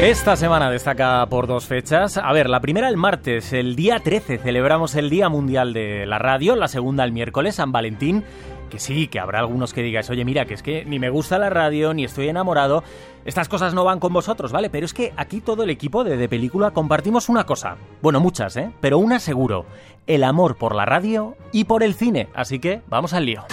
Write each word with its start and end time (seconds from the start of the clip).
Esta 0.00 0.34
semana 0.34 0.70
destaca 0.70 1.26
por 1.26 1.46
dos 1.46 1.66
fechas. 1.66 2.16
A 2.16 2.32
ver, 2.32 2.48
la 2.48 2.60
primera 2.60 2.88
el 2.88 2.96
martes, 2.96 3.52
el 3.52 3.76
día 3.76 4.00
13, 4.00 4.38
celebramos 4.38 4.94
el 4.94 5.10
Día 5.10 5.28
Mundial 5.28 5.74
de 5.74 6.06
la 6.06 6.18
Radio, 6.18 6.56
la 6.56 6.68
segunda 6.68 7.04
el 7.04 7.12
miércoles, 7.12 7.56
San 7.56 7.70
Valentín. 7.70 8.24
Que 8.70 8.78
sí, 8.78 9.08
que 9.08 9.20
habrá 9.20 9.40
algunos 9.40 9.74
que 9.74 9.82
digáis, 9.82 10.08
oye, 10.08 10.24
mira, 10.24 10.46
que 10.46 10.54
es 10.54 10.62
que 10.62 10.86
ni 10.86 10.98
me 10.98 11.10
gusta 11.10 11.38
la 11.38 11.50
radio, 11.50 11.92
ni 11.92 12.04
estoy 12.04 12.28
enamorado. 12.28 12.82
Estas 13.26 13.50
cosas 13.50 13.74
no 13.74 13.84
van 13.84 14.00
con 14.00 14.14
vosotros, 14.14 14.52
¿vale? 14.52 14.70
Pero 14.70 14.86
es 14.86 14.94
que 14.94 15.12
aquí 15.18 15.42
todo 15.42 15.64
el 15.64 15.70
equipo 15.70 16.02
de, 16.02 16.16
de 16.16 16.28
Película 16.30 16.70
compartimos 16.70 17.28
una 17.28 17.44
cosa. 17.44 17.76
Bueno, 18.00 18.20
muchas, 18.20 18.56
¿eh? 18.56 18.70
Pero 18.80 18.96
una 18.96 19.18
seguro. 19.18 19.66
El 20.06 20.24
amor 20.24 20.56
por 20.56 20.74
la 20.74 20.86
radio 20.86 21.36
y 21.52 21.64
por 21.64 21.82
el 21.82 21.94
cine. 21.94 22.28
Así 22.34 22.58
que 22.58 22.80
vamos 22.88 23.12
al 23.12 23.26
lío. 23.26 23.44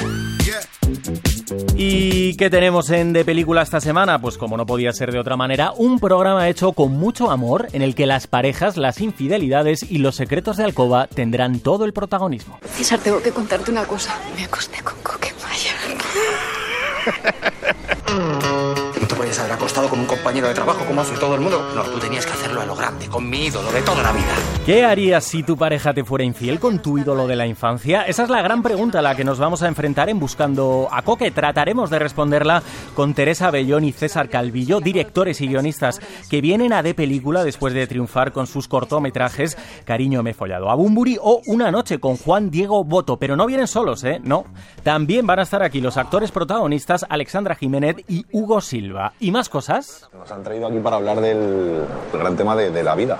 ¿Y 1.76 2.36
qué 2.36 2.50
tenemos 2.50 2.90
en 2.90 3.14
De 3.14 3.24
Película 3.24 3.62
esta 3.62 3.80
semana? 3.80 4.20
Pues 4.20 4.38
como 4.38 4.58
no 4.58 4.66
podía 4.66 4.92
ser 4.92 5.12
de 5.12 5.20
otra 5.20 5.38
manera, 5.38 5.72
un 5.72 6.00
programa 6.00 6.50
hecho 6.50 6.74
con 6.74 6.94
mucho 6.94 7.32
amor 7.32 7.68
en 7.74 7.82
el 7.82 7.96
que 7.96 8.06
las 8.06 8.28
parejas, 8.28 8.78
las 8.78 9.02
infidelidades 9.02 9.84
y 9.84 10.00
los 10.00 10.16
secretos 10.16 10.58
de 10.58 10.64
alcoba 10.66 11.08
tendrán 11.08 11.60
todo 11.60 11.86
el 11.86 11.94
protagonismo. 11.94 12.60
César, 12.66 13.00
tengo 13.00 13.22
que 13.22 13.32
contarte 13.32 13.72
una 13.72 13.86
cosa. 13.86 14.20
Me 14.36 14.44
acosté 14.44 14.82
con 14.84 14.96
Coquemaya. 15.02 15.76
No 18.08 18.87
podías 19.18 19.40
haber 19.40 19.54
acostado 19.54 19.90
con 19.90 20.00
un 20.00 20.06
compañero 20.06 20.48
de 20.48 20.54
trabajo 20.54 20.86
como 20.86 21.02
hace 21.02 21.18
todo 21.18 21.36
el 21.36 21.42
mundo. 21.42 21.72
No, 21.76 21.82
tú 21.84 22.00
tenías 22.00 22.26
que 22.26 22.34
hacerlo 22.34 22.62
a 22.62 22.66
lo 22.66 22.76
grande, 22.76 23.08
con 23.08 23.30
mi 23.30 23.48
ídolo 23.48 23.72
de 23.72 23.82
toda 23.82 24.04
la 24.04 24.12
vida. 24.12 24.26
¿Qué 24.66 24.86
harías 24.86 25.24
si 25.24 25.44
tu 25.44 25.58
pareja 25.58 25.94
te 25.94 26.04
fuera 26.04 26.24
infiel 26.24 26.60
con 26.60 26.82
tu 26.82 26.98
ídolo 26.98 27.28
de 27.28 27.36
la 27.36 27.48
infancia? 27.48 28.04
Esa 28.04 28.24
es 28.24 28.30
la 28.30 28.42
gran 28.42 28.62
pregunta 28.62 29.00
a 29.00 29.02
la 29.02 29.16
que 29.16 29.24
nos 29.24 29.40
vamos 29.40 29.64
a 29.64 29.68
enfrentar 29.68 30.10
en 30.10 30.20
Buscando 30.20 30.88
a 30.92 31.02
Coque. 31.02 31.32
Trataremos 31.32 31.90
de 31.90 32.00
responderla 32.00 32.62
con 32.96 33.14
Teresa 33.14 33.52
Bellón 33.52 33.84
y 33.84 33.92
César 33.92 34.30
Calvillo, 34.30 34.80
directores 34.80 35.42
y 35.42 35.48
guionistas 35.48 36.00
que 36.30 36.42
vienen 36.42 36.74
a 36.74 36.84
de 36.84 36.94
película 36.94 37.44
después 37.44 37.74
de 37.74 37.88
triunfar 37.88 38.32
con 38.32 38.48
sus 38.48 38.68
cortometrajes 38.68 39.58
Cariño 39.86 40.24
me 40.24 40.32
he 40.32 40.34
follado 40.34 40.70
a 40.70 40.76
Bumburi 40.76 41.18
o 41.22 41.42
Una 41.48 41.72
noche 41.72 42.00
con 42.00 42.18
Juan 42.18 42.50
Diego 42.50 42.84
Boto. 42.84 43.18
Pero 43.18 43.36
no 43.36 43.46
vienen 43.46 43.68
solos, 43.68 44.04
¿eh? 44.04 44.20
No. 44.24 44.46
También 44.84 45.26
van 45.26 45.40
a 45.40 45.44
estar 45.44 45.64
aquí 45.64 45.82
los 45.82 45.98
actores 45.98 46.32
protagonistas 46.32 47.06
Alexandra 47.10 47.56
Jiménez 47.56 47.98
y 48.08 48.26
Hugo 48.32 48.62
Silva. 48.62 49.07
¿Y 49.20 49.32
más 49.32 49.50
cosas? 49.50 50.10
Nos 50.14 50.32
han 50.32 50.44
traído 50.44 50.68
aquí 50.68 50.80
para 50.80 50.98
hablar 50.98 51.22
del 51.22 51.84
gran 52.14 52.36
tema 52.36 52.56
de, 52.56 52.84
la 52.84 52.96
vida. 52.96 53.18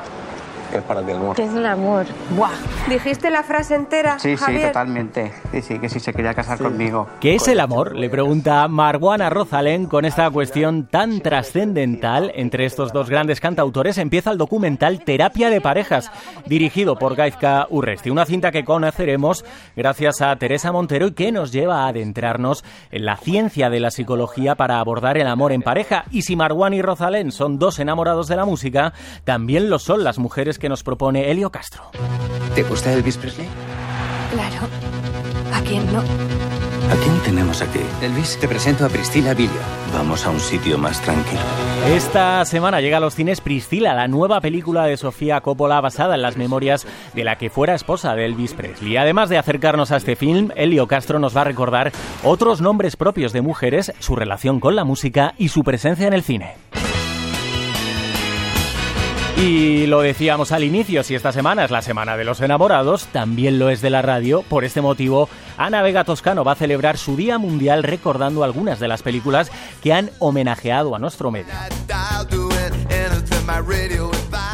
¿Qué 0.72 0.78
es 0.78 0.84
para 0.84 1.02
ti 1.02 1.12
el 1.12 1.18
amor? 1.18 1.36
¿Qué 1.36 1.44
es 1.44 1.54
el 1.54 1.66
amor? 1.66 2.06
Buah. 2.36 2.52
¿Dijiste 2.90 3.30
la 3.30 3.44
frase 3.44 3.76
entera? 3.76 4.20
Sí, 4.20 4.36
sí, 4.38 4.60
totalmente. 4.62 5.32
Sí, 5.52 5.62
sí, 5.62 5.80
que 5.80 5.90
sí 5.90 6.00
se 6.00 6.14
quería 6.14 6.34
casar 6.34 6.58
conmigo. 6.58 7.08
¿Qué 7.20 7.36
es 7.36 7.48
el 7.48 7.60
amor? 7.60 7.96
Le 7.96 8.10
pregunta 8.10 8.68
Marguana 8.68 9.30
Rosalén 9.30 9.86
con 9.88 10.06
esta 10.06 10.30
cuestión 10.30 10.88
tan 10.88 11.22
trascendental 11.22 12.32
entre 12.36 12.66
estos 12.66 12.92
dos 12.92 13.10
grandes 13.10 13.40
cantautores. 13.40 13.98
Empieza 13.98 14.32
el 14.32 14.38
documental 14.38 15.04
Terapia 15.04 15.50
de 15.50 15.62
Parejas, 15.62 16.12
dirigido 16.46 16.98
por 16.98 17.16
Gaizka 17.16 17.68
Urresti. 17.70 18.10
Una 18.10 18.26
cinta 18.26 18.52
que 18.52 18.66
conoceremos 18.66 19.46
gracias 19.76 20.22
a 20.22 20.36
Teresa 20.36 20.72
Montero 20.72 21.08
y 21.08 21.14
que 21.14 21.32
nos 21.32 21.52
lleva 21.52 21.86
a 21.86 21.88
adentrarnos 21.90 22.64
en 22.92 23.06
la 23.06 23.18
ciencia 23.18 23.70
de 23.70 23.80
la 23.80 23.92
psicología 23.92 24.56
para 24.56 24.80
abordar 24.80 25.18
el 25.18 25.28
amor 25.28 25.52
en 25.52 25.62
pareja. 25.62 26.06
Y 26.12 26.24
si 26.24 26.36
Marguana 26.36 26.76
y 26.76 26.82
Rosalén 26.82 27.32
son 27.32 27.60
dos 27.60 27.80
enamorados 27.80 28.28
de 28.28 28.36
la 28.36 28.46
música, 28.46 28.94
también 29.24 29.70
lo 29.70 29.80
son 29.80 30.04
las 30.04 30.20
mujeres 30.20 30.57
que 30.60 30.70
nos 30.70 30.84
propone 30.84 31.30
Helio 31.32 31.52
Castro. 31.52 31.92
¿Te 32.56 32.64
gusta 32.64 32.94
Elvis 32.94 33.18
Presley? 33.18 33.48
Claro. 34.32 34.68
¿A 35.54 35.62
quién 35.62 35.92
no? 35.94 36.00
¿A 36.00 36.96
quién 37.04 37.20
tenemos 37.26 37.62
aquí? 37.62 37.80
Elvis, 38.02 38.38
te 38.40 38.48
presento 38.48 38.86
a 38.86 38.90
Priscila 38.90 39.34
Villa. 39.34 39.52
Vamos 39.94 40.26
a 40.26 40.30
un 40.30 40.40
sitio 40.40 40.78
más 40.78 41.02
tranquilo. 41.02 41.42
Esta 41.94 42.44
semana 42.46 42.80
llega 42.80 42.98
a 42.98 43.00
los 43.00 43.16
cines 43.16 43.42
Priscila, 43.42 43.94
la 43.94 44.08
nueva 44.08 44.40
película 44.40 44.86
de 44.86 44.96
Sofía 44.96 45.42
Coppola 45.42 45.82
basada 45.82 46.16
en 46.16 46.22
las 46.22 46.38
memorias 46.38 46.88
de 47.14 47.24
la 47.24 47.38
que 47.38 47.50
fuera 47.50 47.76
esposa 47.76 48.16
de 48.16 48.26
Elvis 48.26 48.54
Presley. 48.54 48.96
Además 48.98 49.30
de 49.30 49.38
acercarnos 49.38 49.92
a 49.92 49.98
este 49.98 50.16
film, 50.16 50.52
Elio 50.56 50.88
Castro 50.88 51.20
nos 51.20 51.36
va 51.36 51.42
a 51.42 51.46
recordar 51.46 51.92
otros 52.24 52.62
nombres 52.62 52.96
propios 52.96 53.34
de 53.34 53.42
mujeres, 53.42 53.92
su 54.00 54.16
relación 54.16 54.60
con 54.60 54.76
la 54.76 54.86
música 54.86 55.34
y 55.38 55.50
su 55.50 55.64
presencia 55.64 56.08
en 56.08 56.14
el 56.14 56.24
cine. 56.24 56.56
Y 59.38 59.86
lo 59.86 60.02
decíamos 60.02 60.52
al 60.52 60.64
inicio, 60.64 61.04
si 61.04 61.14
esta 61.14 61.32
semana 61.32 61.64
es 61.64 61.70
la 61.70 61.84
semana 61.84 62.18
de 62.18 62.24
los 62.24 62.42
enamorados, 62.42 63.06
también 63.08 63.60
lo 63.60 63.70
es 63.70 63.82
de 63.82 63.92
la 63.92 64.02
radio. 64.02 64.42
Por 64.42 64.66
este 64.66 64.82
motivo, 64.82 65.30
Ana 65.58 65.84
Vega 65.84 66.04
Toscano 66.04 66.44
va 66.44 66.54
a 66.54 66.56
celebrar 66.56 66.98
su 66.98 67.16
Día 67.16 67.38
Mundial 67.38 67.84
recordando 67.84 68.44
algunas 68.44 68.80
de 68.80 68.88
las 68.88 69.04
películas 69.04 69.52
que 69.84 69.94
han 69.94 70.10
homenajeado 70.18 70.96
a 70.96 71.00
nuestro 71.00 71.30
medio. 71.30 71.54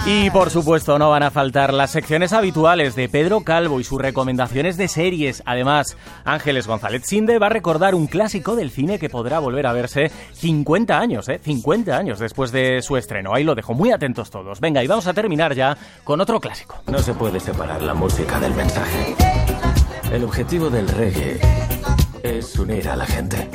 Y 0.05 0.29
por 0.31 0.49
supuesto 0.49 0.99
no 0.99 1.11
van 1.11 1.23
a 1.23 1.31
faltar 1.31 1.73
las 1.73 1.91
secciones 1.91 2.33
habituales 2.33 2.93
de 2.93 3.07
Pedro 3.07 3.41
Calvo 3.45 3.79
y 3.79 3.85
sus 3.85 4.01
recomendaciones 4.01 4.75
de 4.75 4.89
series. 4.89 5.41
Además, 5.45 5.95
Ángeles 6.25 6.67
González 6.67 7.03
Sinde 7.05 7.39
va 7.39 7.45
a 7.45 7.49
recordar 7.49 7.95
un 7.95 8.07
clásico 8.07 8.57
del 8.57 8.69
cine 8.69 8.99
que 8.99 9.09
podrá 9.09 9.39
volver 9.39 9.65
a 9.65 9.71
verse 9.71 10.11
50 10.33 10.99
años, 10.99 11.29
¿eh? 11.29 11.39
50 11.41 11.95
años 11.95 12.19
después 12.19 12.51
de 12.51 12.81
su 12.81 12.97
estreno. 12.97 13.33
Ahí 13.33 13.45
lo 13.45 13.55
dejo, 13.55 13.73
muy 13.73 13.91
atentos 13.91 14.29
todos. 14.29 14.59
Venga, 14.59 14.83
y 14.83 14.87
vamos 14.87 15.07
a 15.07 15.13
terminar 15.13 15.55
ya 15.55 15.77
con 16.03 16.19
otro 16.19 16.41
clásico. 16.41 16.75
No 16.87 16.99
se 16.99 17.13
puede 17.13 17.39
separar 17.39 17.81
la 17.81 17.93
música 17.93 18.41
del 18.41 18.53
mensaje. 18.55 19.15
El 20.11 20.25
objetivo 20.25 20.69
del 20.69 20.89
reggae 20.89 21.39
es 22.23 22.59
unir 22.59 22.89
a 22.89 22.97
la 22.97 23.05
gente. 23.05 23.49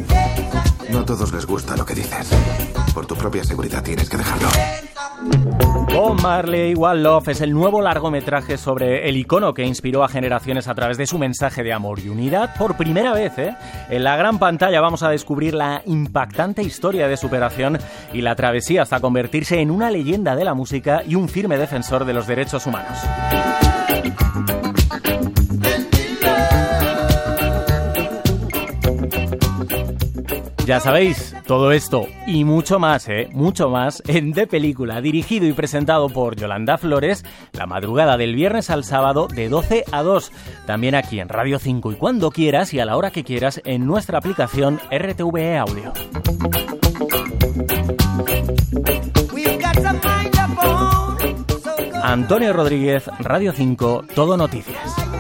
No 0.89 1.01
a 1.01 1.05
todos 1.05 1.31
les 1.31 1.45
gusta 1.45 1.77
lo 1.77 1.85
que 1.85 1.95
dices. 1.95 2.31
Por 2.95 3.05
tu 3.05 3.15
propia 3.15 3.45
seguridad 3.45 3.83
tienes 3.83 4.09
que 4.09 4.17
dejarlo. 4.17 4.49
Bob 5.99 6.23
Marley 6.23 6.75
One 6.77 7.01
Love 7.01 7.27
es 7.27 7.41
el 7.41 7.53
nuevo 7.53 7.83
largometraje 7.83 8.57
sobre 8.57 9.09
el 9.09 9.17
icono 9.17 9.53
que 9.53 9.65
inspiró 9.67 10.05
a 10.05 10.09
generaciones 10.09 10.69
a 10.69 10.75
través 10.77 10.97
de 10.97 11.09
su 11.09 11.19
mensaje 11.19 11.65
de 11.65 11.73
amor 11.73 11.99
y 11.99 12.09
unidad. 12.09 12.55
Por 12.57 12.77
primera 12.77 13.13
vez, 13.13 13.37
¿eh? 13.37 13.57
en 13.91 14.05
la 14.05 14.17
gran 14.17 14.39
pantalla 14.39 14.81
vamos 14.81 15.03
a 15.03 15.11
descubrir 15.11 15.55
la 15.55 15.83
impactante 15.87 16.63
historia 16.63 17.09
de 17.09 17.17
superación 17.17 17.79
y 18.13 18.21
la 18.21 18.37
travesía 18.37 18.83
hasta 18.83 19.01
convertirse 19.01 19.61
en 19.61 19.73
una 19.73 19.91
leyenda 19.91 20.37
de 20.37 20.45
la 20.45 20.55
música 20.55 21.03
y 21.05 21.17
un 21.17 21.29
firme 21.29 21.59
defensor 21.59 22.05
de 22.05 22.13
los 22.13 22.29
derechos 22.29 22.65
humanos. 22.67 22.97
Ya 30.69 30.81
sabéis, 30.81 31.35
todo 31.47 31.73
esto 31.73 32.09
y 32.27 32.45
mucho 32.45 32.79
más, 32.79 33.09
¿eh? 33.09 33.31
Mucho 33.33 33.71
más 33.71 34.03
en 34.07 34.33
De 34.33 34.47
Película, 34.47 35.01
dirigido 35.01 35.47
y 35.47 35.55
presentado 35.55 36.11
por 36.11 36.37
Yolanda 36.37 36.77
Flores, 36.77 37.25
la 37.53 37.65
madrugada 37.65 38.19
del 38.19 38.35
viernes 38.35 38.69
al 38.69 38.85
sábado 38.85 39.29
de 39.29 39.49
12 39.49 39.85
a 39.91 40.03
2. 40.03 40.31
También 40.67 40.95
aquí 40.95 41.21
en 41.21 41.31
Radio 41.31 41.59
5 41.59 41.93
y 41.93 41.95
cuando 41.95 42.31
quieras 42.31 42.75
y 42.75 42.81
a 42.81 42.85
la 42.85 42.99
hora 42.99 43.11
que 43.11 43.25
quieras 43.25 43.63
en 43.65 43.87
nuestra 43.87 44.19
aplicación 44.19 44.79
RTVE 44.91 45.57
Audio. 45.57 45.95
Antonio 52.03 52.53
Rodríguez, 52.53 53.07
Radio 53.21 53.55
5, 53.55 54.05
Todo 54.15 54.37
Noticias. 54.37 55.18